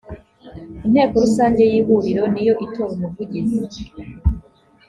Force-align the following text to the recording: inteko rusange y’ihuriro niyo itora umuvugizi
inteko 0.85 1.13
rusange 1.23 1.61
y’ihuriro 1.71 2.23
niyo 2.33 2.53
itora 2.65 2.91
umuvugizi 2.95 3.81